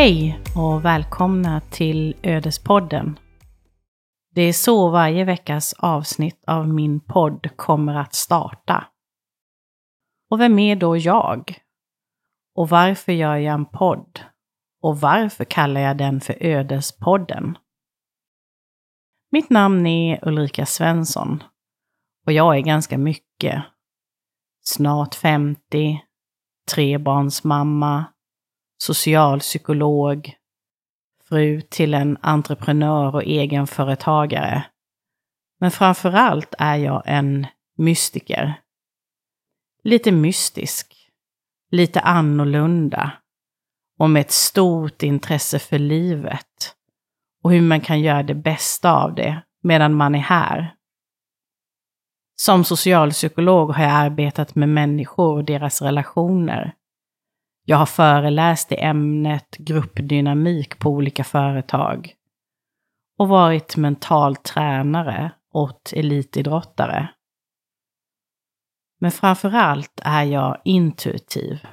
[0.00, 3.18] Hej och välkomna till Ödespodden.
[4.34, 8.84] Det är så varje veckas avsnitt av min podd kommer att starta.
[10.30, 11.58] Och vem är då jag?
[12.54, 14.20] Och varför gör jag en podd?
[14.82, 17.58] Och varför kallar jag den för Ödespodden?
[19.30, 21.42] Mitt namn är Ulrika Svensson
[22.26, 23.64] och jag är ganska mycket.
[24.62, 26.00] Snart 50,
[26.74, 28.04] trebarnsmamma,
[28.82, 30.34] socialpsykolog,
[31.28, 34.64] fru till en entreprenör och egenföretagare.
[35.60, 38.60] Men framför allt är jag en mystiker.
[39.82, 41.10] Lite mystisk,
[41.70, 43.12] lite annorlunda
[43.98, 46.74] och med ett stort intresse för livet
[47.42, 50.74] och hur man kan göra det bästa av det medan man är här.
[52.36, 56.74] Som socialpsykolog har jag arbetat med människor och deras relationer.
[57.64, 62.14] Jag har föreläst i ämnet gruppdynamik på olika företag
[63.18, 67.08] och varit mental tränare åt elitidrottare.
[69.00, 71.66] Men framför allt är jag intuitiv.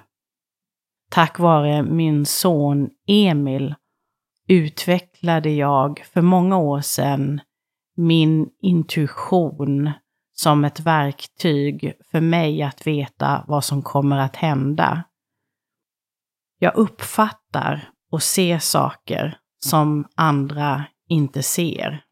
[1.09, 3.75] Tack vare min son Emil
[4.47, 7.41] utvecklade jag för många år sedan
[7.95, 9.91] min intuition
[10.33, 15.03] som ett verktyg för mig att veta vad som kommer att hända.
[16.59, 22.03] Jag uppfattar och ser saker som andra inte ser.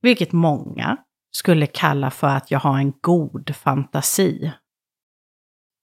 [0.00, 0.96] Vilket många
[1.30, 4.52] skulle kalla för att jag har en god fantasi.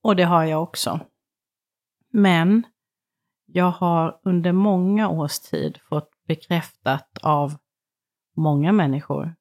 [0.04, 1.00] Och det har jag också.
[2.14, 2.64] Men
[3.46, 7.58] jag har under många års tid fått bekräftat av
[8.36, 9.36] många människor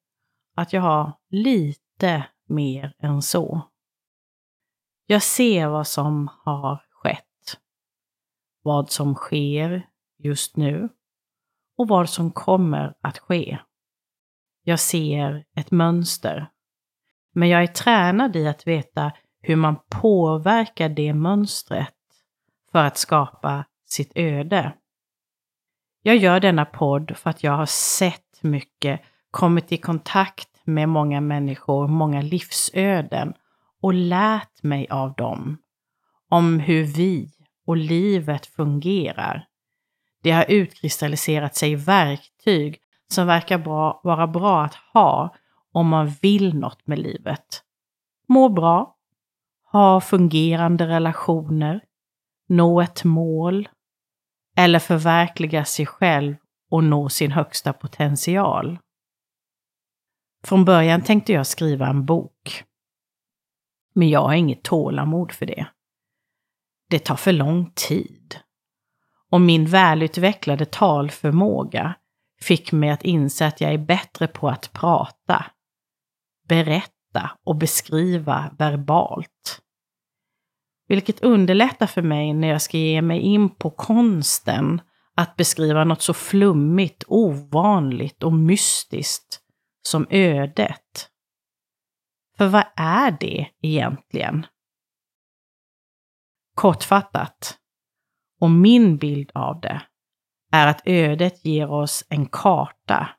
[0.55, 3.61] att jag har lite mer än så.
[5.05, 6.81] Jag ser vad som har
[8.61, 10.89] vad som sker just nu
[11.77, 13.59] och vad som kommer att ske.
[14.63, 16.49] Jag ser ett mönster.
[17.33, 19.11] Men jag är tränad i att veta
[19.41, 21.95] hur man påverkar det mönstret
[22.71, 24.73] för att skapa sitt öde.
[26.01, 29.01] Jag gör denna podd för att jag har sett mycket,
[29.31, 33.33] kommit i kontakt med många människor, många livsöden
[33.81, 35.57] och lärt mig av dem.
[36.29, 37.29] Om hur vi
[37.71, 39.47] och livet fungerar.
[40.23, 45.35] Det har utkristalliserat sig verktyg som verkar bra, vara bra att ha
[45.71, 47.63] om man vill något med livet.
[48.27, 48.95] Må bra,
[49.71, 51.81] ha fungerande relationer,
[52.47, 53.69] nå ett mål
[54.57, 56.35] eller förverkliga sig själv
[56.69, 58.79] och nå sin högsta potential.
[60.43, 62.63] Från början tänkte jag skriva en bok.
[63.93, 65.67] Men jag har inget tålamod för det.
[66.91, 68.39] Det tar för lång tid.
[69.29, 71.95] Och min välutvecklade talförmåga
[72.41, 75.45] fick mig att inse att jag är bättre på att prata,
[76.47, 79.61] berätta och beskriva verbalt.
[80.87, 84.81] Vilket underlättar för mig när jag ska ge mig in på konsten
[85.15, 89.39] att beskriva något så flummigt, ovanligt och mystiskt
[89.81, 91.09] som ödet.
[92.37, 94.45] För vad är det egentligen?
[96.55, 97.57] Kortfattat,
[98.39, 99.81] och min bild av det,
[100.51, 103.09] är att ödet ger oss en karta.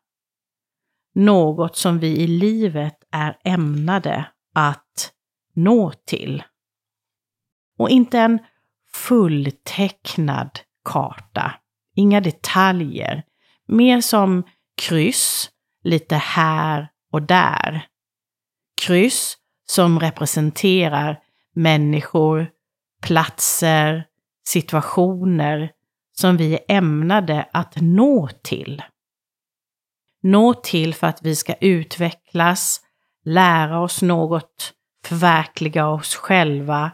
[1.15, 5.12] Något som vi i livet är ämnade att
[5.54, 6.43] nå till.
[7.78, 8.38] Och inte en
[8.93, 11.54] fulltecknad karta.
[11.94, 13.22] Inga detaljer.
[13.66, 14.43] Mer som
[14.82, 15.50] kryss,
[15.84, 17.87] lite här och där.
[18.82, 21.20] Kryss som representerar
[21.54, 22.50] människor,
[23.03, 24.07] platser,
[24.45, 25.73] situationer
[26.13, 28.83] som vi är ämnade att nå till.
[30.23, 32.81] Nå till för att vi ska utvecklas,
[33.25, 34.73] lära oss något,
[35.05, 36.91] förverkliga oss själva.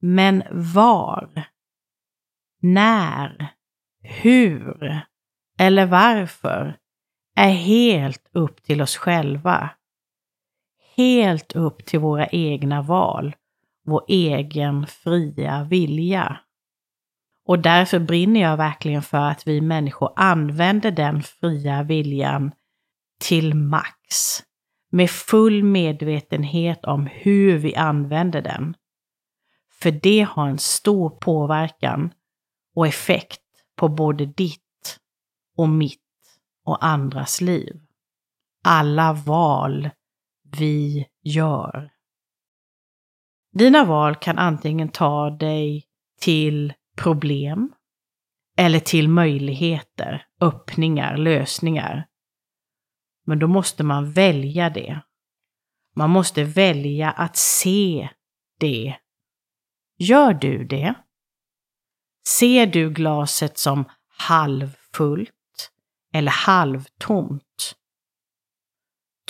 [0.00, 1.44] Men var?
[2.62, 3.52] När?
[4.02, 5.00] Hur?
[5.58, 6.76] Eller varför?
[7.36, 9.70] är helt upp till oss själva.
[10.96, 13.36] Helt upp till våra egna val,
[13.86, 16.40] vår egen fria vilja.
[17.46, 22.52] Och därför brinner jag verkligen för att vi människor använder den fria viljan
[23.20, 24.42] till max.
[24.90, 28.74] Med full medvetenhet om hur vi använder den.
[29.72, 32.12] För det har en stor påverkan
[32.74, 33.42] och effekt
[33.76, 34.98] på både ditt
[35.56, 36.00] och mitt
[36.64, 37.80] och andras liv.
[38.64, 39.90] Alla val
[40.58, 41.90] vi gör.
[43.58, 45.84] Dina val kan antingen ta dig
[46.20, 47.72] till problem
[48.56, 52.06] eller till möjligheter, öppningar, lösningar.
[53.26, 55.00] Men då måste man välja det.
[55.94, 58.08] Man måste välja att se
[58.58, 58.96] det.
[59.98, 60.94] Gör du det?
[62.28, 65.72] Ser du glaset som halvfullt
[66.12, 67.76] eller halvtomt?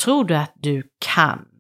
[0.05, 1.56] Tror du att du kan?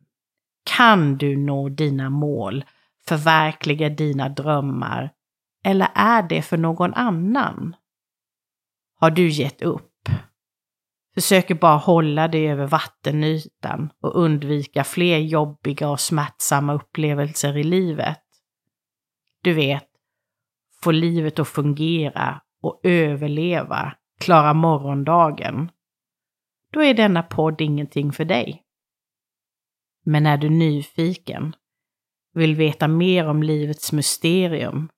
[0.76, 2.64] Kan du nå dina mål,
[3.06, 5.10] förverkliga dina drömmar?
[5.64, 7.76] Eller är det för någon annan?
[9.00, 10.08] Har du gett upp?
[11.14, 18.22] Försöker bara hålla dig över vattenytan och undvika fler jobbiga och smärtsamma upplevelser i livet.
[19.42, 19.88] Du vet,
[20.82, 25.70] få livet att fungera och överleva, klara morgondagen.
[26.72, 28.65] Då är denna podd ingenting för dig.
[30.06, 31.56] Men är du nyfiken,
[32.34, 34.88] vill veta mer om livets mysterium,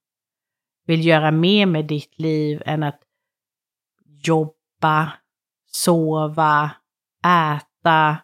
[0.86, 3.00] vill göra mer med ditt liv än att
[4.24, 5.12] jobba,
[5.66, 6.70] sova,
[7.26, 8.16] äta,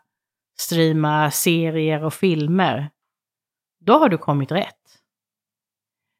[0.58, 2.90] streama serier och filmer,
[3.80, 4.98] då har du kommit rätt.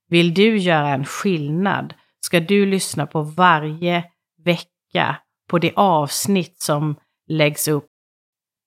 [0.09, 4.05] Vill du göra en skillnad ska du lyssna på varje
[4.45, 5.17] vecka
[5.49, 6.97] på det avsnitt som
[7.29, 7.94] läggs upp.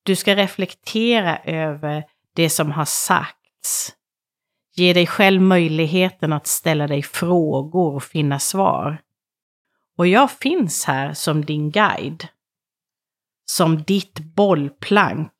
[0.07, 3.94] Du ska reflektera över det som har sagts.
[4.75, 9.01] Ge dig själv möjligheten att ställa dig frågor och finna svar.
[9.98, 12.27] Och jag finns här som din guide
[13.45, 15.31] som ditt bollplank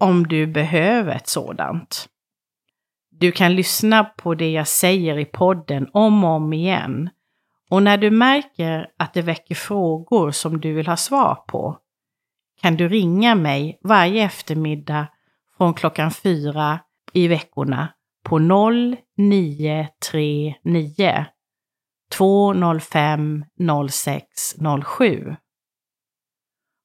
[0.00, 2.08] om du behöver ett sådant.
[3.10, 7.10] Du kan lyssna på det jag säger i podden om och om igen.
[7.70, 11.78] Och när du märker att det väcker frågor som du vill ha svar på
[12.64, 15.06] kan du ringa mig varje eftermiddag
[15.56, 16.80] från klockan fyra
[17.12, 17.88] i veckorna
[18.22, 21.26] på 0939
[22.12, 23.44] 205
[23.90, 25.36] 0607.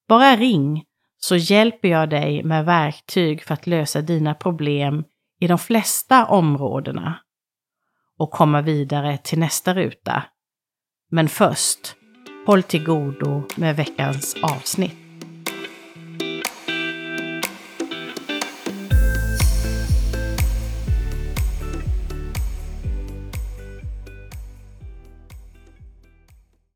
[0.07, 0.83] Bara ring
[1.17, 5.03] så hjälper jag dig med verktyg för att lösa dina problem
[5.39, 7.19] i de flesta områdena
[8.17, 10.23] och komma vidare till nästa ruta.
[11.11, 11.95] Men först,
[12.45, 15.08] håll till godo med veckans avsnitt.